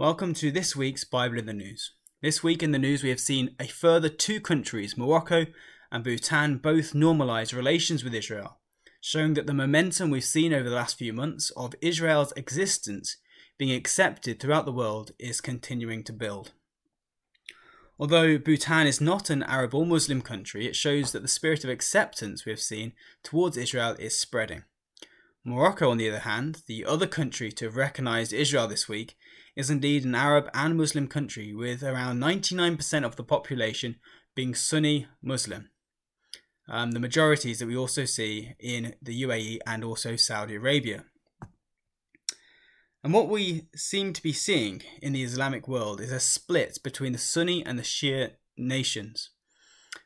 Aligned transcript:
Welcome 0.00 0.32
to 0.36 0.50
this 0.50 0.74
week's 0.74 1.04
Bible 1.04 1.38
in 1.38 1.44
the 1.44 1.52
News. 1.52 1.92
This 2.22 2.42
week 2.42 2.62
in 2.62 2.70
the 2.70 2.78
news, 2.78 3.02
we 3.02 3.10
have 3.10 3.20
seen 3.20 3.54
a 3.60 3.66
further 3.66 4.08
two 4.08 4.40
countries, 4.40 4.96
Morocco 4.96 5.44
and 5.92 6.02
Bhutan, 6.02 6.56
both 6.56 6.94
normalise 6.94 7.54
relations 7.54 8.02
with 8.02 8.14
Israel, 8.14 8.60
showing 9.02 9.34
that 9.34 9.46
the 9.46 9.52
momentum 9.52 10.08
we've 10.08 10.24
seen 10.24 10.54
over 10.54 10.70
the 10.70 10.74
last 10.74 10.96
few 10.96 11.12
months 11.12 11.50
of 11.50 11.74
Israel's 11.82 12.32
existence 12.34 13.18
being 13.58 13.72
accepted 13.76 14.40
throughout 14.40 14.64
the 14.64 14.72
world 14.72 15.12
is 15.18 15.42
continuing 15.42 16.02
to 16.04 16.14
build. 16.14 16.52
Although 17.98 18.38
Bhutan 18.38 18.86
is 18.86 19.02
not 19.02 19.28
an 19.28 19.42
Arab 19.42 19.74
or 19.74 19.84
Muslim 19.84 20.22
country, 20.22 20.66
it 20.66 20.76
shows 20.76 21.12
that 21.12 21.20
the 21.20 21.28
spirit 21.28 21.62
of 21.62 21.68
acceptance 21.68 22.46
we 22.46 22.52
have 22.52 22.60
seen 22.60 22.94
towards 23.22 23.58
Israel 23.58 23.96
is 23.98 24.18
spreading. 24.18 24.62
Morocco, 25.44 25.90
on 25.90 25.96
the 25.96 26.08
other 26.08 26.20
hand, 26.20 26.62
the 26.66 26.84
other 26.84 27.06
country 27.06 27.50
to 27.50 27.64
have 27.64 27.76
recognised 27.76 28.32
Israel 28.32 28.68
this 28.68 28.88
week, 28.88 29.16
is 29.56 29.70
indeed 29.70 30.04
an 30.04 30.14
Arab 30.14 30.50
and 30.52 30.76
Muslim 30.76 31.08
country 31.08 31.54
with 31.54 31.82
around 31.82 32.20
99% 32.20 33.04
of 33.04 33.16
the 33.16 33.24
population 33.24 33.96
being 34.34 34.54
Sunni 34.54 35.06
Muslim. 35.22 35.70
Um, 36.68 36.92
the 36.92 37.00
majorities 37.00 37.58
that 37.58 37.66
we 37.66 37.76
also 37.76 38.04
see 38.04 38.54
in 38.60 38.94
the 39.02 39.22
UAE 39.22 39.58
and 39.66 39.82
also 39.82 40.14
Saudi 40.16 40.56
Arabia. 40.56 41.04
And 43.02 43.14
what 43.14 43.28
we 43.28 43.66
seem 43.74 44.12
to 44.12 44.22
be 44.22 44.32
seeing 44.32 44.82
in 45.00 45.14
the 45.14 45.22
Islamic 45.22 45.66
world 45.66 46.00
is 46.00 46.12
a 46.12 46.20
split 46.20 46.78
between 46.84 47.12
the 47.12 47.18
Sunni 47.18 47.64
and 47.64 47.78
the 47.78 47.82
Shia 47.82 48.32
nations 48.56 49.30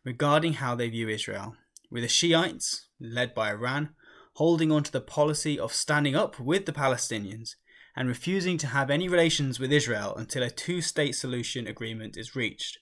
regarding 0.04 0.54
how 0.54 0.74
they 0.74 0.88
view 0.88 1.08
Israel, 1.08 1.56
with 1.90 2.02
the 2.04 2.08
Shiites, 2.08 2.86
led 3.00 3.34
by 3.34 3.50
Iran, 3.50 3.90
holding 4.34 4.72
on 4.72 4.82
to 4.82 4.92
the 4.92 5.00
policy 5.00 5.58
of 5.58 5.72
standing 5.72 6.14
up 6.14 6.38
with 6.38 6.66
the 6.66 6.72
Palestinians 6.72 7.54
and 7.96 8.08
refusing 8.08 8.58
to 8.58 8.66
have 8.68 8.90
any 8.90 9.08
relations 9.08 9.60
with 9.60 9.72
Israel 9.72 10.14
until 10.16 10.42
a 10.42 10.50
two 10.50 10.80
state 10.80 11.14
solution 11.14 11.66
agreement 11.66 12.16
is 12.16 12.34
reached, 12.34 12.78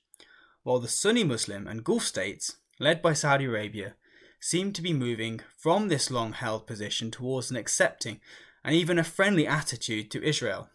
while 0.62 0.78
the 0.78 0.89
Sunni 0.89 1.25
Muslim 1.25 1.67
and 1.67 1.84
Gulf 1.84 2.05
states, 2.05 2.56
led 2.81 3.03
by 3.03 3.12
Saudi 3.12 3.44
Arabia, 3.44 3.94
seem 4.41 4.72
to 4.72 4.83
be 4.83 4.92
moving 4.92 5.41
from 5.59 5.89
this 5.89 6.11
long 6.11 6.33
held 6.33 6.67
position 6.67 7.11
towards 7.11 7.50
an 7.50 7.56
accepting 7.56 8.20
and 8.64 8.75
even 8.75 8.98
a 8.98 9.05
friendly 9.05 9.47
attitude 9.47 10.11
to 10.11 10.22
Israel. 10.22 10.70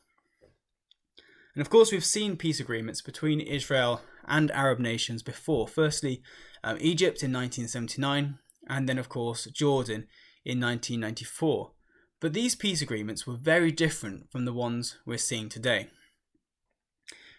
And 1.56 1.62
of 1.62 1.72
course, 1.72 1.92
we've 1.92 2.06
seen 2.06 2.38
peace 2.38 2.60
agreements 2.60 3.02
between 3.02 3.42
Israel 3.42 4.02
and 4.28 4.52
Arab 4.52 4.80
nations 4.80 5.24
before. 5.24 5.68
Firstly, 5.68 6.22
um, 6.64 6.78
Egypt 6.80 7.24
in 7.24 7.34
1979, 7.34 8.38
and 8.70 8.88
then, 8.88 9.00
of 9.00 9.10
course, 9.10 9.46
Jordan 9.46 10.06
in 10.46 10.60
1994. 10.60 11.72
But 12.20 12.34
these 12.34 12.56
peace 12.56 12.82
agreements 12.82 13.28
were 13.28 13.38
very 13.38 13.72
different 13.72 14.32
from 14.32 14.46
the 14.46 14.54
ones 14.54 14.98
we're 15.06 15.18
seeing 15.18 15.50
today. 15.50 15.90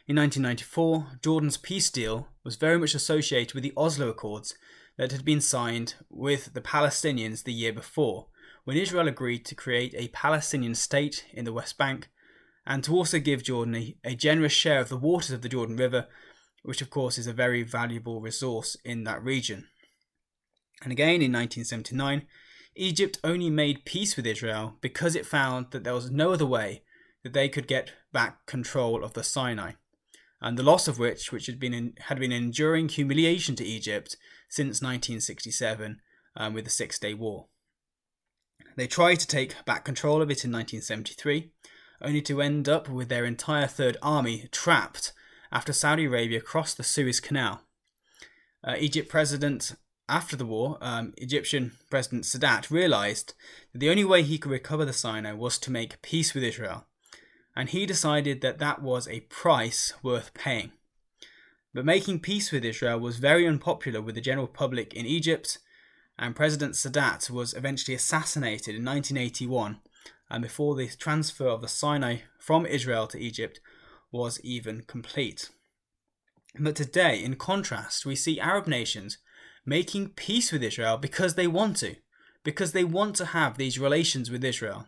In 0.07 0.17
1994, 0.17 1.19
Jordan's 1.23 1.57
peace 1.57 1.91
deal 1.91 2.29
was 2.43 2.57
very 2.57 2.79
much 2.79 2.95
associated 2.95 3.55
with 3.55 3.63
the 3.63 3.75
Oslo 3.77 4.09
Accords 4.09 4.55
that 4.97 5.13
had 5.13 5.25
been 5.25 5.41
signed 5.41 5.97
with 6.09 6.55
the 6.55 6.61
Palestinians 6.61 7.45
the 7.45 7.53
year 7.53 7.73
before, 7.73 8.29
when 8.65 8.77
Israel 8.77 9.09
agreed 9.09 9.45
to 9.47 9.55
create 9.55 9.95
a 9.97 10.09
Palestinian 10.09 10.75
state 10.75 11.27
in 11.33 11.45
the 11.45 11.53
West 11.53 11.77
Bank 11.77 12.09
and 12.67 12.85
to 12.85 12.95
also 12.95 13.19
give 13.19 13.43
Jordan 13.43 13.75
a, 13.75 13.97
a, 14.05 14.15
generous 14.15 14.53
share 14.53 14.81
of 14.81 14.89
the 14.89 14.97
waters 14.97 15.31
of 15.31 15.43
the 15.43 15.49
Jordan 15.49 15.77
River, 15.77 16.07
which 16.63 16.83
of 16.83 16.91
course 16.91 17.17
is 17.17 17.27
a 17.27 17.33
very 17.33 17.63
valuable 17.63 18.21
resource 18.21 18.77
in 18.85 19.05
that 19.05 19.23
region. 19.23 19.67
And 20.83 20.93
again 20.93 21.23
in 21.23 21.33
1979, 21.33 22.27
Egypt 22.79 23.19
only 23.25 23.51
made 23.51 23.85
peace 23.85 24.17
with 24.17 24.27
Israel 24.27 24.77
because 24.81 25.15
it 25.15 25.27
found 25.27 25.73
that 25.73 25.85
there 25.85 25.95
was 25.95 26.11
no 26.11 26.33
other 26.33 26.47
way 26.47 26.83
that 27.23 27.33
they 27.33 27.49
could 27.49 27.67
get 27.67 27.93
back 28.13 28.47
control 28.47 29.05
of 29.05 29.15
the 29.15 29.25
Sinai, 29.25 29.73
and 30.41 30.57
the 30.57 30.63
loss 30.63 30.87
of 30.87 30.99
which, 30.99 31.33
which 31.33 31.47
had 31.47 31.59
been 31.59 31.75
in, 31.75 31.95
had 32.03 32.19
been 32.19 32.33
enduring 32.33 32.89
humiliation 32.89 33.57
to 33.57 33.65
Egypt 33.65 34.17
since 34.49 34.81
1967 34.81 36.01
um, 36.37 36.55
with 36.55 36.65
the 36.65 36.71
Six 36.71 36.99
Day 36.99 37.15
War. 37.15 37.47
They 38.77 38.87
tried 38.87 39.17
to 39.17 39.27
take 39.27 39.65
back 39.65 39.85
control 39.85 40.23
of 40.23 40.31
it 40.31 40.45
in 40.45 40.53
1973, 40.53 41.51
only 42.01 42.23
to 42.23 42.41
end 42.41 42.69
up 42.69 42.89
with 42.89 43.09
their 43.09 43.25
entire 43.25 43.67
Third 43.67 43.97
Army 44.01 44.49
trapped 44.53 45.13
after 45.51 45.73
Saudi 45.73 46.05
Arabia 46.05 46.41
crossed 46.41 46.77
the 46.77 46.85
Suez 46.85 47.19
Canal. 47.19 47.63
Uh, 48.63 48.77
Egypt 48.79 49.09
President, 49.09 49.75
after 50.09 50.37
the 50.37 50.47
war, 50.47 50.79
um, 50.81 51.13
Egyptian 51.17 51.73
President 51.91 52.25
Sadat 52.25 52.71
realized 52.71 53.35
that 53.73 53.79
the 53.79 53.91
only 53.91 54.05
way 54.05 54.23
he 54.23 54.39
could 54.39 54.53
recover 54.53 54.85
the 54.85 54.93
Sinai 54.93 55.33
was 55.33 55.59
to 55.59 55.71
make 55.71 56.03
peace 56.03 56.35
with 56.35 56.45
Israel, 56.45 56.87
and 57.55 57.69
he 57.69 57.87
decided 57.87 58.41
that 58.41 58.59
that 58.59 58.83
was 58.83 59.09
a 59.09 59.21
price 59.21 59.93
worth 60.03 60.33
paying. 60.35 60.73
But 61.75 61.85
making 61.85 62.21
peace 62.21 62.51
with 62.51 62.65
Israel 62.65 62.99
was 62.99 63.19
very 63.19 63.47
unpopular 63.47 64.01
with 64.01 64.15
the 64.15 64.21
general 64.21 64.47
public 64.47 64.95
in 64.95 65.07
Egypt 65.07 65.59
and 66.19 66.35
President 66.35 66.75
Sadat 66.75 67.31
was 67.31 67.55
eventually 67.55 67.95
assassinated 67.95 68.75
in 68.75 68.85
1981, 68.85 69.79
and 70.29 70.43
before 70.43 70.75
the 70.75 70.89
transfer 70.89 71.47
of 71.47 71.61
the 71.63 71.69
Sinai 71.69 72.19
from 72.39 72.67
Israel 72.67 73.07
to 73.07 73.21
Egypt 73.21 73.61
was 74.11 74.41
even 74.43 74.83
complete. 74.83 75.51
But 76.59 76.75
today, 76.75 77.23
in 77.23 77.37
contrast, 77.37 78.05
we 78.05 78.17
see 78.17 78.41
Arab 78.41 78.67
nations 78.67 79.19
making 79.69 80.11
peace 80.11 80.51
with 80.51 80.63
Israel 80.63 80.97
because 80.97 81.35
they 81.35 81.47
want 81.47 81.77
to, 81.79 81.97
because 82.43 82.73
they 82.73 82.85
want 82.85 83.15
to 83.17 83.27
have 83.27 83.57
these 83.57 83.79
relations 83.79 84.31
with 84.31 84.45
Israel. 84.45 84.87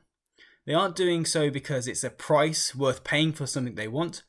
They 0.67 0.75
aren't 0.75 0.97
doing 0.97 1.25
so 1.25 1.51
because 1.51 1.87
it's 1.87 2.05
a 2.05 2.11
price 2.11 2.75
worth 2.75 3.05
paying 3.05 3.33
for 3.33 3.47
something 3.47 3.75
they 3.75 3.89
want. 3.89 4.23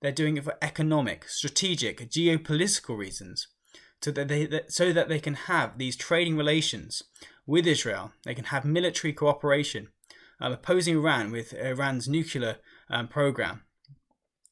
They're 0.00 0.12
doing 0.12 0.36
it 0.36 0.44
for 0.44 0.56
economic, 0.60 1.28
strategic, 1.28 2.00
geopolitical 2.10 2.96
reasons 2.96 3.48
so 4.02 4.10
that 4.10 4.28
they 4.28 4.60
so 4.68 4.92
that 4.92 5.08
they 5.08 5.18
can 5.18 5.34
have 5.34 5.78
these 5.78 5.96
trading 5.96 6.36
relations 6.36 7.02
with 7.46 7.66
Israel. 7.66 8.12
They 8.24 8.34
can 8.34 8.46
have 8.46 8.64
military 8.64 9.12
cooperation, 9.12 9.88
um, 10.40 10.52
opposing 10.52 10.96
Iran 10.96 11.32
with 11.32 11.52
Iran's 11.54 12.08
nuclear 12.08 12.58
um, 12.90 13.08
program, 13.08 13.62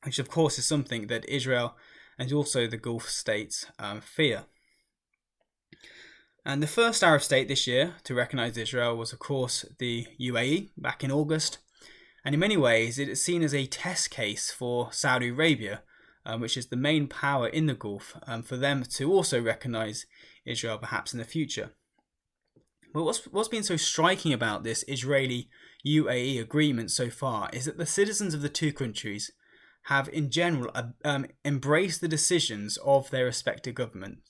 which 0.03 0.19
of 0.19 0.29
course 0.29 0.59
is 0.59 0.67
something 0.67 1.07
that 1.09 1.29
Israel 1.29 1.77
and 2.19 2.33
also 2.33 2.67
the 2.67 2.77
Gulf 2.77 3.09
states 3.09 3.67
um, 3.79 4.01
fear. 4.01 4.45
And 6.45 6.63
the 6.63 6.67
first 6.67 7.03
Arab 7.03 7.23
state 7.23 7.49
this 7.49 7.67
year 7.67 7.95
to 8.05 8.15
recognize 8.15 8.57
Israel 8.57 8.97
was, 8.97 9.13
of 9.13 9.19
course, 9.19 9.65
the 9.79 10.07
UAE 10.21 10.71
back 10.77 11.03
in 11.03 11.11
August. 11.11 11.59
And 12.25 12.35
in 12.35 12.41
many 12.41 12.57
ways, 12.57 12.99
it 12.99 13.09
is 13.09 13.23
seen 13.23 13.43
as 13.43 13.55
a 13.55 13.67
test 13.67 14.11
case 14.11 14.51
for 14.51 14.93
Saudi 14.93 15.29
Arabia 15.29 15.83
um, 16.27 16.41
which 16.41 16.57
is 16.57 16.67
the 16.67 16.77
main 16.77 17.07
power 17.07 17.47
in 17.49 17.67
the 17.67 17.75
Gulf, 17.75 18.17
um, 18.27 18.43
for 18.43 18.57
them 18.57 18.85
to 18.85 19.13
also 19.13 19.41
recognise 19.41 20.07
Israel 20.45 20.79
perhaps 20.79 21.13
in 21.13 21.19
the 21.19 21.25
future. 21.25 21.73
But 22.93 23.05
what's, 23.05 23.25
what's 23.27 23.49
been 23.49 23.63
so 23.63 23.77
striking 23.77 24.33
about 24.33 24.63
this 24.63 24.85
Israeli 24.87 25.49
UAE 25.87 26.41
agreement 26.41 26.91
so 26.91 27.11
far 27.11 27.51
is 27.53 27.65
that 27.65 27.77
the 27.77 27.87
citizens 27.87 28.35
of 28.35 28.41
the 28.41 28.49
two 28.49 28.73
countries 28.73 29.33
have, 29.85 30.09
in 30.09 30.31
general, 30.31 30.71
um, 31.05 31.27
embraced 31.45 32.01
the 32.01 32.09
decisions 32.09 32.79
of 32.79 33.11
their 33.11 33.27
respective 33.27 33.75
governments, 33.75 34.23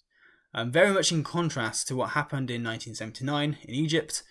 um, 0.54 0.70
very 0.70 0.92
much 0.92 1.10
in 1.10 1.24
contrast 1.24 1.88
to 1.88 1.96
what 1.96 2.10
happened 2.10 2.50
in 2.50 2.62
1979 2.62 3.58
in 3.62 3.74
Egypt 3.74 4.22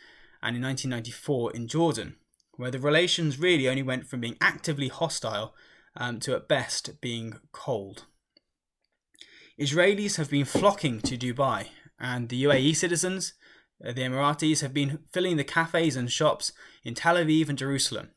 and 0.41 0.55
in 0.55 0.63
1994 0.63 1.51
in 1.51 1.67
Jordan, 1.67 2.15
where 2.55 2.71
the 2.71 2.79
relations 2.79 3.39
really 3.39 3.67
only 3.67 3.83
went 3.83 4.07
from 4.07 4.21
being 4.21 4.37
actively 4.39 4.87
hostile 4.87 5.53
um, 5.97 6.19
to 6.21 6.35
at 6.35 6.47
best 6.47 7.01
being 7.01 7.39
cold. 7.51 8.05
Israelis 9.59 10.15
have 10.15 10.29
been 10.29 10.45
flocking 10.45 10.99
to 11.01 11.17
Dubai, 11.17 11.67
and 11.99 12.29
the 12.29 12.43
UAE 12.43 12.75
citizens, 12.75 13.33
uh, 13.85 13.91
the 13.91 14.01
Emiratis, 14.01 14.61
have 14.61 14.73
been 14.73 14.99
filling 15.11 15.37
the 15.37 15.43
cafes 15.43 15.95
and 15.95 16.11
shops 16.11 16.51
in 16.83 16.95
Tel 16.95 17.15
Aviv 17.15 17.49
and 17.49 17.57
Jerusalem. 17.57 18.11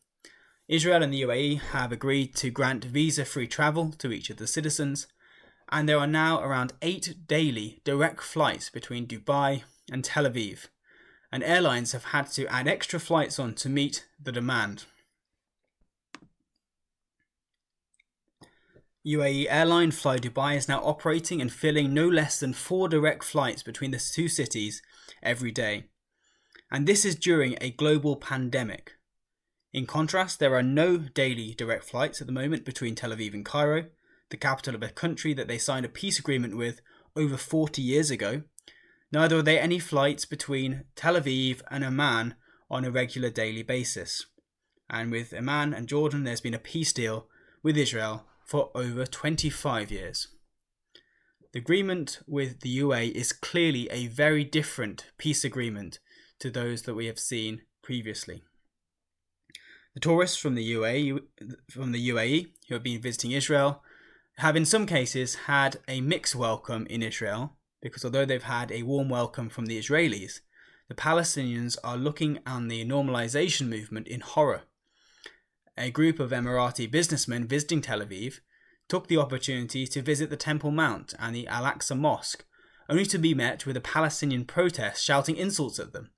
Israel 0.68 1.02
and 1.02 1.12
the 1.12 1.22
UAE 1.22 1.60
have 1.60 1.92
agreed 1.92 2.34
to 2.36 2.50
grant 2.50 2.84
visa 2.84 3.24
free 3.24 3.46
travel 3.46 3.92
to 3.98 4.10
each 4.10 4.30
of 4.30 4.38
the 4.38 4.46
citizens, 4.46 5.06
and 5.70 5.88
there 5.88 5.98
are 5.98 6.06
now 6.06 6.40
around 6.40 6.72
eight 6.82 7.26
daily 7.26 7.80
direct 7.84 8.22
flights 8.22 8.70
between 8.70 9.06
Dubai 9.06 9.62
and 9.90 10.04
Tel 10.04 10.24
Aviv, 10.24 10.66
and 11.32 11.42
airlines 11.42 11.92
have 11.92 12.04
had 12.04 12.30
to 12.32 12.46
add 12.46 12.68
extra 12.68 13.00
flights 13.00 13.38
on 13.38 13.54
to 13.54 13.68
meet 13.68 14.06
the 14.22 14.32
demand. 14.32 14.84
UAE 19.06 19.46
airline 19.48 19.92
Fly 19.92 20.18
Dubai 20.18 20.56
is 20.56 20.68
now 20.68 20.80
operating 20.80 21.40
and 21.40 21.52
filling 21.52 21.94
no 21.94 22.08
less 22.08 22.40
than 22.40 22.52
four 22.52 22.88
direct 22.88 23.22
flights 23.22 23.62
between 23.62 23.92
the 23.92 23.98
two 24.00 24.26
cities 24.26 24.82
every 25.22 25.52
day. 25.52 25.84
And 26.72 26.88
this 26.88 27.04
is 27.04 27.14
during 27.14 27.56
a 27.60 27.70
global 27.70 28.16
pandemic. 28.16 28.94
In 29.72 29.86
contrast, 29.86 30.40
there 30.40 30.56
are 30.56 30.62
no 30.62 30.96
daily 30.96 31.54
direct 31.54 31.84
flights 31.84 32.20
at 32.20 32.26
the 32.26 32.32
moment 32.32 32.64
between 32.64 32.96
Tel 32.96 33.10
Aviv 33.10 33.32
and 33.32 33.44
Cairo, 33.44 33.86
the 34.30 34.36
capital 34.36 34.74
of 34.74 34.82
a 34.82 34.88
country 34.88 35.34
that 35.34 35.48
they 35.48 35.58
signed 35.58 35.86
a 35.86 35.90
peace 35.90 36.18
agreement 36.18 36.56
with 36.56 36.80
over 37.14 37.36
40 37.36 37.80
years 37.80 38.10
ago. 38.10 38.42
Neither 39.12 39.38
are 39.38 39.42
there 39.42 39.62
any 39.62 39.78
flights 39.78 40.24
between 40.24 40.84
Tel 40.94 41.14
Aviv 41.14 41.62
and 41.70 41.84
Amman 41.84 42.34
on 42.70 42.84
a 42.84 42.90
regular 42.90 43.30
daily 43.30 43.62
basis. 43.62 44.26
And 44.90 45.10
with 45.10 45.32
Amman 45.32 45.72
and 45.72 45.88
Jordan, 45.88 46.24
there's 46.24 46.40
been 46.40 46.54
a 46.54 46.58
peace 46.58 46.92
deal 46.92 47.28
with 47.62 47.76
Israel 47.76 48.26
for 48.44 48.70
over 48.74 49.06
25 49.06 49.90
years. 49.90 50.28
The 51.52 51.60
agreement 51.60 52.20
with 52.26 52.60
the 52.60 52.68
UA 52.68 53.00
is 53.00 53.32
clearly 53.32 53.88
a 53.90 54.08
very 54.08 54.44
different 54.44 55.06
peace 55.18 55.44
agreement 55.44 55.98
to 56.40 56.50
those 56.50 56.82
that 56.82 56.94
we 56.94 57.06
have 57.06 57.18
seen 57.18 57.62
previously. 57.82 58.42
The 59.94 60.00
tourists 60.00 60.36
from 60.36 60.54
the 60.54 60.72
UAE, 60.74 61.20
from 61.70 61.92
the 61.92 62.08
UAE 62.10 62.48
who 62.68 62.74
have 62.74 62.82
been 62.82 63.00
visiting 63.00 63.30
Israel 63.30 63.82
have 64.38 64.54
in 64.54 64.66
some 64.66 64.86
cases 64.86 65.34
had 65.46 65.78
a 65.88 66.00
mixed 66.02 66.34
welcome 66.34 66.86
in 66.88 67.02
Israel 67.02 67.56
because 67.80 68.04
although 68.04 68.26
they've 68.26 68.42
had 68.42 68.70
a 68.70 68.82
warm 68.82 69.08
welcome 69.08 69.48
from 69.48 69.66
the 69.66 69.78
Israelis, 69.78 70.40
the 70.88 70.94
Palestinians 70.94 71.76
are 71.82 71.96
looking 71.96 72.40
on 72.46 72.68
the 72.68 72.84
normalization 72.84 73.68
movement 73.68 74.06
in 74.06 74.20
horror. 74.20 74.62
A 75.78 75.90
group 75.90 76.20
of 76.20 76.30
Emirati 76.30 76.90
businessmen 76.90 77.46
visiting 77.46 77.80
Tel 77.80 78.00
Aviv 78.00 78.40
took 78.88 79.08
the 79.08 79.16
opportunity 79.16 79.86
to 79.86 80.02
visit 80.02 80.30
the 80.30 80.36
Temple 80.36 80.70
Mount 80.70 81.14
and 81.18 81.34
the 81.34 81.46
Al 81.48 81.64
Aqsa 81.64 81.98
Mosque, 81.98 82.44
only 82.88 83.06
to 83.06 83.18
be 83.18 83.34
met 83.34 83.66
with 83.66 83.76
a 83.76 83.80
Palestinian 83.80 84.44
protest 84.44 85.02
shouting 85.02 85.36
insults 85.36 85.78
at 85.78 85.92
them. 85.92 86.10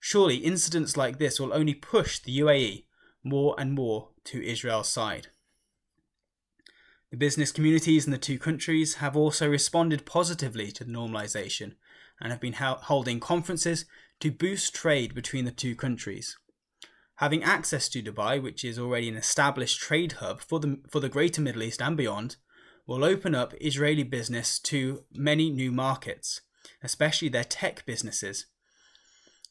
Surely 0.00 0.36
incidents 0.36 0.96
like 0.96 1.18
this 1.18 1.40
will 1.40 1.54
only 1.54 1.74
push 1.74 2.18
the 2.18 2.38
UAE 2.40 2.84
more 3.22 3.54
and 3.58 3.72
more 3.72 4.10
to 4.24 4.44
Israel's 4.44 4.88
side. 4.88 5.28
The 7.14 7.18
business 7.18 7.52
communities 7.52 8.06
in 8.06 8.10
the 8.10 8.18
two 8.18 8.40
countries 8.40 8.94
have 8.94 9.16
also 9.16 9.48
responded 9.48 10.04
positively 10.04 10.72
to 10.72 10.82
the 10.82 10.90
normalisation 10.90 11.76
and 12.20 12.32
have 12.32 12.40
been 12.40 12.54
holding 12.54 13.20
conferences 13.20 13.84
to 14.18 14.32
boost 14.32 14.74
trade 14.74 15.14
between 15.14 15.44
the 15.44 15.52
two 15.52 15.76
countries. 15.76 16.36
Having 17.18 17.44
access 17.44 17.88
to 17.90 18.02
Dubai, 18.02 18.42
which 18.42 18.64
is 18.64 18.80
already 18.80 19.08
an 19.08 19.14
established 19.14 19.78
trade 19.78 20.14
hub 20.14 20.40
for 20.40 20.58
the, 20.58 20.80
for 20.90 20.98
the 20.98 21.08
greater 21.08 21.40
Middle 21.40 21.62
East 21.62 21.80
and 21.80 21.96
beyond, 21.96 22.34
will 22.84 23.04
open 23.04 23.32
up 23.32 23.54
Israeli 23.60 24.02
business 24.02 24.58
to 24.58 25.04
many 25.14 25.50
new 25.50 25.70
markets, 25.70 26.40
especially 26.82 27.28
their 27.28 27.44
tech 27.44 27.86
businesses. 27.86 28.46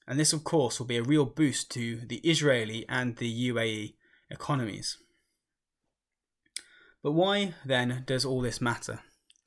And 0.05 0.19
this, 0.19 0.33
of 0.33 0.43
course, 0.43 0.79
will 0.79 0.87
be 0.87 0.97
a 0.97 1.01
real 1.01 1.25
boost 1.25 1.71
to 1.71 1.95
the 1.95 2.17
Israeli 2.29 2.85
and 2.89 3.15
the 3.15 3.51
UAE 3.51 3.93
economies. 4.29 4.97
But 7.03 7.11
why 7.11 7.53
then 7.65 8.03
does 8.07 8.23
all 8.23 8.39
this 8.39 8.61
matter? 8.61 9.01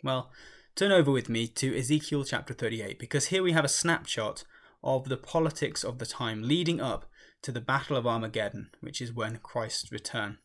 Well, 0.04 0.30
turn 0.74 0.92
over 0.92 1.10
with 1.10 1.30
me 1.30 1.48
to 1.48 1.76
Ezekiel 1.76 2.22
chapter 2.24 2.52
38 2.52 2.98
because 2.98 3.26
here 3.26 3.42
we 3.42 3.52
have 3.52 3.64
a 3.64 3.68
snapshot 3.68 4.44
of 4.84 5.08
the 5.08 5.16
politics 5.16 5.82
of 5.82 5.98
the 5.98 6.04
time 6.04 6.42
leading 6.42 6.82
up 6.82 7.06
to 7.40 7.50
the 7.50 7.62
Battle 7.62 7.96
of 7.96 8.06
Armageddon, 8.06 8.70
which 8.82 9.00
is 9.00 9.12
when 9.12 9.38
Christ 9.38 9.90
return. 9.90 10.36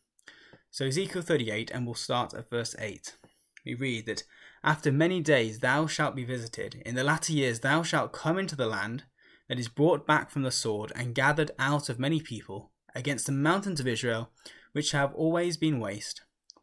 So 0.69 0.85
Ezekiel 0.85 1.21
38, 1.21 1.69
and 1.71 1.85
we'll 1.85 1.95
start 1.95 2.33
at 2.33 2.49
verse 2.49 2.77
8. 2.79 3.17
We 3.65 3.75
read 3.75 4.05
that, 4.05 4.23
After 4.63 4.89
many 4.89 5.19
days 5.19 5.59
thou 5.59 5.87
shalt 5.87 6.15
be 6.15 6.23
visited, 6.23 6.81
in 6.85 6.95
the 6.95 7.03
latter 7.03 7.33
years 7.33 7.59
thou 7.59 7.83
shalt 7.83 8.13
come 8.13 8.39
into 8.39 8.55
the 8.55 8.67
land 8.67 9.03
that 9.49 9.59
is 9.59 9.67
brought 9.67 10.07
back 10.07 10.31
from 10.31 10.43
the 10.43 10.51
sword 10.51 10.93
and 10.95 11.13
gathered 11.13 11.51
out 11.59 11.89
of 11.89 11.99
many 11.99 12.21
people, 12.21 12.71
against 12.95 13.25
the 13.25 13.33
mountains 13.33 13.81
of 13.81 13.87
Israel, 13.87 14.31
which 14.71 14.91
have 14.91 15.13
always 15.13 15.57
been 15.57 15.81
waste, 15.81 16.21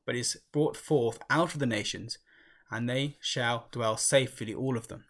but 0.09 0.17
is 0.17 0.41
brought 0.53 0.75
forth 0.75 1.19
out 1.29 1.53
of 1.53 1.61
the 1.61 1.67
nations, 1.67 2.17
and 2.71 2.89
they 2.89 3.19
shall 3.21 3.69
dwell 3.71 3.99
safely, 3.99 4.55
all 4.55 4.79
of 4.79 4.89
them. 4.89 5.05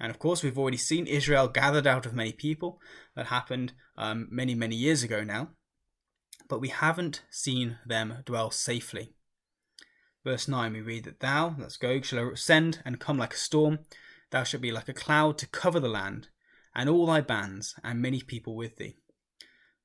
And 0.00 0.10
of 0.10 0.18
course, 0.18 0.42
we've 0.42 0.56
already 0.56 0.78
seen 0.78 1.06
Israel 1.06 1.46
gathered 1.46 1.86
out 1.86 2.06
of 2.06 2.14
many 2.14 2.32
people. 2.32 2.80
That 3.14 3.26
happened 3.26 3.74
um, 3.98 4.28
many, 4.30 4.54
many 4.54 4.76
years 4.76 5.02
ago 5.02 5.24
now. 5.24 5.50
But 6.48 6.62
we 6.62 6.68
haven't 6.68 7.22
seen 7.30 7.80
them 7.84 8.22
dwell 8.24 8.50
safely. 8.50 9.12
Verse 10.24 10.48
9, 10.48 10.72
we 10.72 10.80
read 10.80 11.04
that 11.04 11.20
thou, 11.20 11.54
let's 11.58 11.76
go, 11.76 12.00
shall 12.00 12.30
ascend 12.30 12.80
and 12.86 12.98
come 12.98 13.18
like 13.18 13.34
a 13.34 13.36
storm. 13.36 13.80
Thou 14.30 14.42
shalt 14.44 14.62
be 14.62 14.72
like 14.72 14.88
a 14.88 14.94
cloud 14.94 15.36
to 15.36 15.46
cover 15.46 15.80
the 15.80 15.88
land, 15.88 16.28
and 16.74 16.88
all 16.88 17.04
thy 17.04 17.20
bands, 17.20 17.74
and 17.84 18.00
many 18.00 18.22
people 18.22 18.56
with 18.56 18.78
thee. 18.78 18.96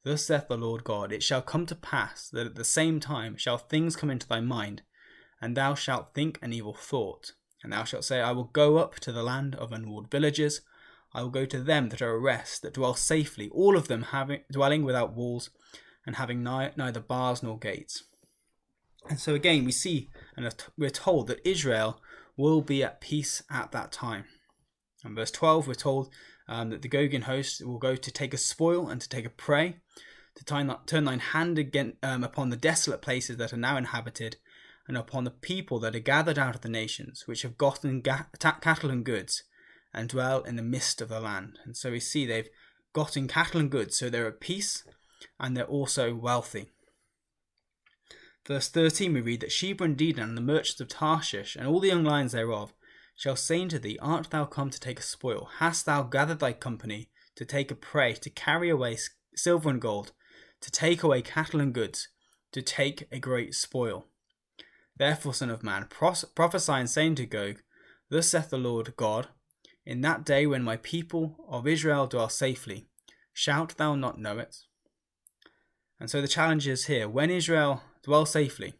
Thus 0.08 0.24
saith 0.24 0.48
the 0.48 0.58
Lord 0.58 0.86
God, 0.86 1.12
It 1.12 1.22
shall 1.22 1.42
come 1.42 1.66
to 1.66 1.76
pass 1.76 2.30
that 2.30 2.46
at 2.46 2.56
the 2.56 2.64
same 2.64 3.02
time 3.02 3.36
shall 3.36 3.58
things 3.58 3.98
come 3.98 4.10
into 4.10 4.26
thy 4.26 4.40
mind, 4.40 4.84
and 5.42 5.58
thou 5.58 5.76
shalt 5.76 6.14
think 6.14 6.40
an 6.42 6.54
evil 6.54 6.74
thought, 6.74 7.34
and 7.62 7.74
thou 7.74 7.84
shalt 7.84 8.06
say, 8.06 8.22
I 8.22 8.32
will 8.32 8.46
go 8.46 8.78
up 8.78 9.02
to 9.02 9.12
the 9.12 9.22
land 9.22 9.56
of 9.56 9.74
unwalled 9.74 10.10
villages. 10.10 10.62
I 11.14 11.24
will 11.24 11.30
go 11.30 11.46
to 11.48 11.62
them 11.62 11.90
that 11.90 12.02
are 12.02 12.16
at 12.16 12.22
rest, 12.22 12.62
that 12.62 12.76
dwell 12.76 12.94
safely, 12.94 13.50
all 13.50 13.76
of 13.76 13.90
them 13.90 14.04
having 14.04 14.44
dwelling 14.50 14.86
without 14.86 15.14
walls, 15.14 15.50
and 16.06 16.16
having 16.16 16.42
ni- 16.42 16.72
neither 16.78 17.02
bars 17.02 17.44
nor 17.44 17.60
gates. 17.60 18.06
And 19.10 19.20
so 19.20 19.36
again, 19.36 19.66
we 19.66 19.74
see 19.74 20.10
and 20.38 20.56
we're 20.78 20.90
told 20.90 21.28
that 21.28 21.46
Israel 21.46 22.02
will 22.38 22.62
be 22.62 22.82
at 22.82 23.02
peace 23.02 23.44
at 23.52 23.74
that 23.74 23.92
time. 23.92 24.24
In 25.04 25.16
verse 25.16 25.32
12, 25.32 25.68
we're 25.68 25.74
told 25.74 26.10
um, 26.48 26.70
that 26.70 26.82
the 26.82 26.90
Gogian 26.90 27.24
host 27.24 27.66
will 27.66 27.78
go 27.78 27.96
to 27.96 28.12
take 28.12 28.34
a 28.34 28.38
spoil 28.38 28.88
and 28.88 29.02
to 29.02 29.10
take 29.10 29.26
a 29.26 29.30
prey, 29.30 29.78
to 30.36 30.46
turn 30.46 31.04
thine 31.06 31.20
hand 31.20 31.58
again 31.58 31.94
um, 32.04 32.24
upon 32.24 32.50
the 32.50 32.56
desolate 32.56 33.02
places 33.02 33.38
that 33.38 33.54
are 33.54 33.58
now 33.58 33.78
inhabited, 33.78 34.38
and 34.88 34.96
upon 34.98 35.24
the 35.24 35.32
people 35.32 35.80
that 35.80 35.96
are 35.96 36.00
gathered 36.00 36.40
out 36.40 36.56
of 36.56 36.62
the 36.62 36.70
nations, 36.70 37.24
which 37.26 37.42
have 37.42 37.58
gotten 37.58 38.02
ga- 38.02 38.28
cattle 38.40 38.90
and 38.90 39.04
goods, 39.04 39.44
and 39.94 40.10
dwell 40.10 40.44
in 40.44 40.56
the 40.56 40.62
midst 40.62 41.02
of 41.02 41.10
the 41.10 41.20
land. 41.20 41.60
And 41.66 41.76
so 41.76 41.92
we 41.92 42.00
see 42.00 42.26
they've 42.26 42.50
gotten 42.94 43.28
cattle 43.28 43.60
and 43.60 43.70
goods, 43.70 43.98
so 43.98 44.10
they're 44.10 44.28
at 44.28 44.40
peace, 44.40 44.84
and 45.40 45.58
they're 45.58 45.66
also 45.66 46.16
wealthy. 46.16 46.70
Verse 48.48 48.70
13 48.70 49.12
we 49.12 49.20
read 49.20 49.42
that 49.42 49.52
Sheba 49.52 49.84
and 49.84 49.98
Dedan 49.98 50.24
and 50.24 50.38
the 50.38 50.42
merchants 50.42 50.80
of 50.80 50.88
Tarshish 50.88 51.58
and 51.58 51.68
all 51.68 51.82
the 51.82 51.90
young 51.90 52.06
lions 52.06 52.32
thereof 52.32 52.74
shall 53.18 53.36
say 53.36 53.62
unto 53.62 53.80
thee, 53.80 53.98
Art 54.00 54.30
thou 54.30 54.46
come 54.46 54.70
to 54.70 54.80
take 54.80 55.00
a 55.00 55.04
spoil? 55.04 55.50
Hast 55.58 55.86
thou 55.86 56.04
gathered 56.04 56.40
thy 56.40 56.54
company 56.54 57.10
to 57.36 57.44
take 57.44 57.72
a 57.72 57.76
prey, 57.76 58.14
to 58.14 58.30
carry 58.30 58.70
away 58.70 58.98
silver 59.36 59.70
and 59.70 59.82
gold, 59.82 60.14
to 60.62 60.72
take 60.72 61.04
away 61.04 61.24
cattle 61.24 61.60
and 61.60 61.74
goods, 61.74 62.08
to 62.52 62.62
take 62.62 63.08
a 63.12 63.20
great 63.20 63.56
spoil? 63.56 64.06
Therefore, 64.96 65.34
Son 65.34 65.50
of 65.50 65.64
Man, 65.64 65.88
prophesy 65.90 66.72
and 66.72 66.90
say 66.90 67.08
unto 67.08 67.26
Gog, 67.26 67.58
Thus 68.10 68.30
saith 68.30 68.52
the 68.52 68.58
Lord 68.58 68.96
God, 68.96 69.28
In 69.84 70.02
that 70.02 70.24
day 70.24 70.46
when 70.46 70.64
my 70.64 70.78
people 70.78 71.44
of 71.50 71.68
Israel 71.68 72.06
dwell 72.06 72.30
safely, 72.30 72.88
shalt 73.34 73.78
thou 73.78 73.96
not 73.96 74.20
know 74.20 74.38
it? 74.38 74.58
And 76.00 76.10
so 76.10 76.22
the 76.22 76.28
challenge 76.28 76.68
is 76.68 76.86
here 76.86 77.10
when 77.10 77.32
Israel 77.32 77.82
dwell 78.04 78.28
safely, 78.28 78.76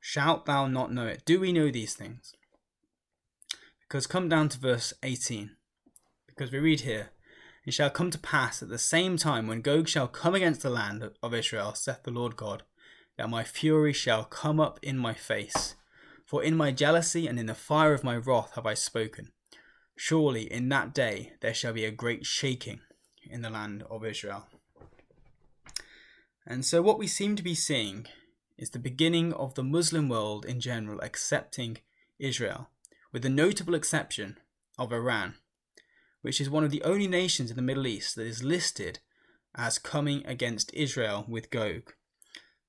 shalt 0.00 0.44
thou 0.44 0.66
not 0.66 0.92
know 0.92 1.06
it? 1.06 1.22
Do 1.24 1.40
we 1.40 1.52
know 1.52 1.70
these 1.70 1.94
things? 1.94 2.34
Because 3.90 4.06
come 4.06 4.28
down 4.28 4.48
to 4.50 4.58
verse 4.58 4.92
18. 5.02 5.50
Because 6.28 6.52
we 6.52 6.60
read 6.60 6.82
here, 6.82 7.10
It 7.66 7.74
shall 7.74 7.90
come 7.90 8.12
to 8.12 8.18
pass 8.20 8.62
at 8.62 8.68
the 8.68 8.78
same 8.78 9.16
time 9.16 9.48
when 9.48 9.62
Gog 9.62 9.88
shall 9.88 10.06
come 10.06 10.36
against 10.36 10.62
the 10.62 10.70
land 10.70 11.10
of 11.20 11.34
Israel, 11.34 11.74
saith 11.74 12.04
the 12.04 12.12
Lord 12.12 12.36
God, 12.36 12.62
that 13.18 13.28
my 13.28 13.42
fury 13.42 13.92
shall 13.92 14.22
come 14.22 14.60
up 14.60 14.78
in 14.80 14.96
my 14.96 15.12
face. 15.12 15.74
For 16.24 16.40
in 16.40 16.56
my 16.56 16.70
jealousy 16.70 17.26
and 17.26 17.36
in 17.36 17.46
the 17.46 17.54
fire 17.54 17.92
of 17.92 18.04
my 18.04 18.16
wrath 18.16 18.52
have 18.54 18.64
I 18.64 18.74
spoken. 18.74 19.32
Surely 19.96 20.42
in 20.42 20.68
that 20.68 20.94
day 20.94 21.32
there 21.40 21.52
shall 21.52 21.72
be 21.72 21.84
a 21.84 21.90
great 21.90 22.24
shaking 22.24 22.82
in 23.28 23.42
the 23.42 23.50
land 23.50 23.82
of 23.90 24.04
Israel. 24.04 24.46
And 26.46 26.64
so, 26.64 26.80
what 26.80 26.98
we 26.98 27.08
seem 27.08 27.34
to 27.34 27.42
be 27.42 27.56
seeing 27.56 28.06
is 28.56 28.70
the 28.70 28.78
beginning 28.78 29.32
of 29.32 29.54
the 29.54 29.64
Muslim 29.64 30.08
world 30.08 30.44
in 30.44 30.60
general 30.60 31.00
accepting 31.00 31.78
Israel, 32.20 32.68
with 33.12 33.22
the 33.22 33.28
notable 33.28 33.74
exception 33.74 34.38
of 34.78 34.92
Iran, 34.92 35.34
which 36.22 36.40
is 36.40 36.50
one 36.50 36.64
of 36.64 36.70
the 36.70 36.82
only 36.82 37.08
nations 37.08 37.50
in 37.50 37.56
the 37.56 37.62
Middle 37.62 37.86
East 37.86 38.16
that 38.16 38.26
is 38.26 38.42
listed 38.42 39.00
as 39.54 39.78
coming 39.78 40.24
against 40.26 40.72
Israel 40.74 41.24
with 41.28 41.50
Gog. 41.50 41.92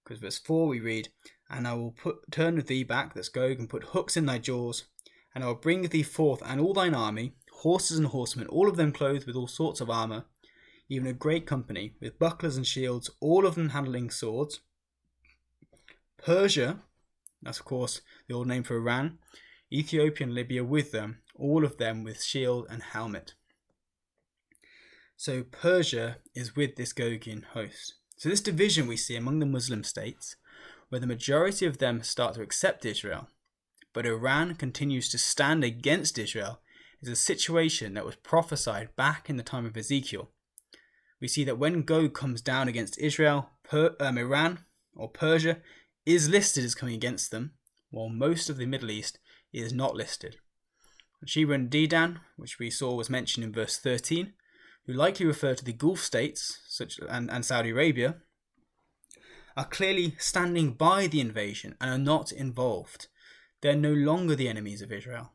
Because 0.03 0.19
verse 0.19 0.39
4 0.39 0.67
we 0.67 0.79
read, 0.79 1.09
And 1.49 1.67
I 1.67 1.73
will 1.73 1.91
put 1.91 2.31
turn 2.31 2.59
thee 2.59 2.83
back, 2.83 3.13
that's 3.13 3.29
Gog, 3.29 3.59
and 3.59 3.69
put 3.69 3.85
hooks 3.85 4.17
in 4.17 4.25
thy 4.25 4.39
jaws, 4.39 4.85
and 5.33 5.43
I 5.43 5.47
will 5.47 5.55
bring 5.55 5.87
thee 5.87 6.03
forth 6.03 6.41
and 6.45 6.59
all 6.59 6.73
thine 6.73 6.95
army, 6.95 7.33
horses 7.61 7.97
and 7.97 8.07
horsemen, 8.07 8.47
all 8.47 8.67
of 8.67 8.77
them 8.77 8.91
clothed 8.91 9.27
with 9.27 9.35
all 9.35 9.47
sorts 9.47 9.81
of 9.81 9.89
armour, 9.89 10.25
even 10.89 11.07
a 11.07 11.13
great 11.13 11.45
company, 11.45 11.93
with 12.01 12.19
bucklers 12.19 12.57
and 12.57 12.67
shields, 12.67 13.09
all 13.19 13.45
of 13.45 13.55
them 13.55 13.69
handling 13.69 14.09
swords. 14.09 14.59
Persia, 16.17 16.79
that's 17.41 17.59
of 17.59 17.65
course 17.65 18.01
the 18.27 18.33
old 18.33 18.47
name 18.47 18.63
for 18.63 18.75
Iran, 18.75 19.19
Ethiopia 19.71 20.27
and 20.27 20.35
Libya 20.35 20.63
with 20.63 20.91
them, 20.91 21.19
all 21.35 21.63
of 21.63 21.77
them 21.77 22.03
with 22.03 22.23
shield 22.23 22.67
and 22.69 22.83
helmet. 22.83 23.33
So 25.15 25.43
Persia 25.43 26.17
is 26.33 26.55
with 26.55 26.75
this 26.75 26.93
Gogian 26.93 27.43
host. 27.43 27.95
So, 28.17 28.29
this 28.29 28.41
division 28.41 28.85
we 28.85 28.97
see 28.97 29.15
among 29.15 29.39
the 29.39 29.47
Muslim 29.47 29.83
states, 29.83 30.35
where 30.89 31.01
the 31.01 31.07
majority 31.07 31.65
of 31.65 31.79
them 31.79 32.03
start 32.03 32.35
to 32.35 32.43
accept 32.43 32.85
Israel, 32.85 33.29
but 33.93 34.05
Iran 34.05 34.53
continues 34.55 35.09
to 35.09 35.17
stand 35.17 35.63
against 35.63 36.19
Israel, 36.19 36.61
is 37.01 37.09
a 37.09 37.15
situation 37.15 37.95
that 37.95 38.05
was 38.05 38.15
prophesied 38.15 38.95
back 38.95 39.27
in 39.27 39.37
the 39.37 39.43
time 39.43 39.65
of 39.65 39.75
Ezekiel. 39.75 40.29
We 41.19 41.27
see 41.27 41.43
that 41.45 41.57
when 41.57 41.81
Gog 41.81 42.13
comes 42.13 42.41
down 42.41 42.67
against 42.67 42.99
Israel, 42.99 43.49
per, 43.63 43.95
um, 43.99 44.17
Iran 44.17 44.59
or 44.95 45.09
Persia 45.09 45.57
is 46.05 46.29
listed 46.29 46.63
as 46.63 46.75
coming 46.75 46.95
against 46.95 47.31
them, 47.31 47.53
while 47.89 48.09
most 48.09 48.49
of 48.49 48.57
the 48.57 48.65
Middle 48.65 48.91
East 48.91 49.17
is 49.53 49.73
not 49.73 49.95
listed. 49.95 50.37
Sheba 51.25 51.53
and 51.53 51.69
Dedan, 51.69 52.19
which 52.37 52.57
we 52.57 52.69
saw 52.69 52.95
was 52.95 53.09
mentioned 53.09 53.43
in 53.43 53.53
verse 53.53 53.77
13, 53.77 54.33
who 54.85 54.93
likely 54.93 55.25
refer 55.25 55.53
to 55.53 55.63
the 55.63 55.73
Gulf 55.73 55.99
states 55.99 56.59
such 56.67 56.99
and, 57.07 57.29
and 57.29 57.45
Saudi 57.45 57.69
Arabia, 57.69 58.15
are 59.55 59.65
clearly 59.65 60.15
standing 60.17 60.73
by 60.73 61.07
the 61.07 61.19
invasion 61.19 61.75
and 61.79 61.91
are 61.91 61.97
not 61.97 62.31
involved. 62.31 63.07
They're 63.61 63.75
no 63.75 63.93
longer 63.93 64.35
the 64.35 64.47
enemies 64.47 64.81
of 64.81 64.91
Israel. 64.91 65.33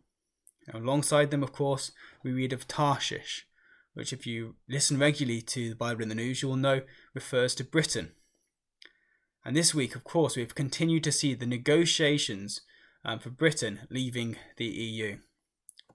Now, 0.66 0.80
alongside 0.80 1.30
them, 1.30 1.42
of 1.42 1.52
course, 1.52 1.92
we 2.24 2.32
read 2.32 2.52
of 2.52 2.66
Tarshish, 2.66 3.46
which, 3.94 4.12
if 4.12 4.26
you 4.26 4.56
listen 4.68 4.98
regularly 4.98 5.42
to 5.42 5.68
the 5.68 5.76
Bible 5.76 6.02
in 6.02 6.08
the 6.08 6.14
News, 6.14 6.42
you 6.42 6.48
will 6.48 6.56
know 6.56 6.82
refers 7.14 7.54
to 7.54 7.64
Britain. 7.64 8.12
And 9.44 9.54
this 9.54 9.74
week, 9.74 9.94
of 9.94 10.02
course, 10.02 10.36
we've 10.36 10.54
continued 10.54 11.04
to 11.04 11.12
see 11.12 11.34
the 11.34 11.46
negotiations 11.46 12.62
um, 13.06 13.20
for 13.20 13.30
Britain 13.30 13.80
leaving 13.88 14.36
the 14.56 14.66
EU. 14.66 15.18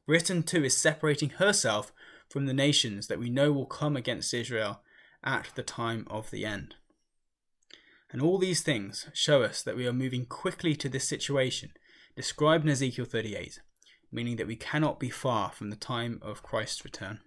Britain, 0.08 0.41
too, 0.41 0.63
is 0.63 0.75
separating 0.75 1.32
herself 1.32 1.91
from 2.30 2.46
the 2.46 2.53
nations 2.53 3.08
that 3.08 3.20
we 3.20 3.30
know 3.30 3.51
will 3.51 3.65
come 3.65 3.96
against 3.96 4.34
Israel 4.34 4.82
at 5.24 5.50
the 5.56 5.62
time 5.62 6.08
of 6.10 6.32
the 6.32 6.46
end. 6.46 6.75
And 8.12 8.22
all 8.22 8.38
these 8.38 8.62
things 8.62 9.08
show 9.13 9.44
us 9.44 9.62
that 9.62 9.75
we 9.75 9.86
are 9.86 9.94
moving 9.94 10.25
quickly 10.25 10.75
to 10.77 10.89
this 10.89 11.08
situation 11.08 11.72
described 12.15 12.63
in 12.63 12.72
Ezekiel 12.72 13.06
38, 13.06 13.60
meaning 14.12 14.38
that 14.38 14.48
we 14.48 14.56
cannot 14.56 15.00
be 15.00 15.10
far 15.10 15.51
from 15.51 15.70
the 15.70 15.75
time 15.75 16.20
of 16.22 16.44
Christ's 16.44 16.84
return. 16.84 17.20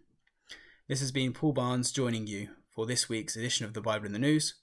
This 0.89 1.01
has 1.01 1.13
been 1.13 1.33
Paul 1.33 1.53
Barnes 1.53 1.93
joining 1.93 2.27
you 2.27 2.49
for 2.75 2.87
this 2.87 3.09
week's 3.09 3.37
edition 3.37 3.65
of 3.65 3.75
the 3.75 3.81
Bible 3.81 4.07
in 4.07 4.13
the 4.13 4.19
News. 4.19 4.55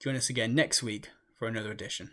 Join 0.00 0.16
us 0.16 0.30
again 0.30 0.54
next 0.54 0.82
week 0.82 1.10
for 1.38 1.46
another 1.46 1.70
edition. 1.70 2.10